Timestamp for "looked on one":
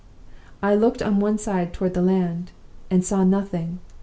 0.73-1.37